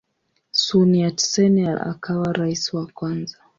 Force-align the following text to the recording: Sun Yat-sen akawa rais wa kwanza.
Sun 0.63 0.91
Yat-sen 1.01 1.55
akawa 1.91 2.29
rais 2.37 2.63
wa 2.73 2.85
kwanza. 2.95 3.37